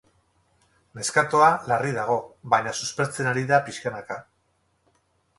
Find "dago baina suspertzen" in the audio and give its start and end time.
1.97-3.29